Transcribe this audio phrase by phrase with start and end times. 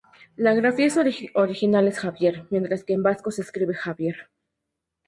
[0.35, 0.89] La grafía
[1.35, 4.31] original es "Xavier", mientras que en vasco se escribe "Xabier".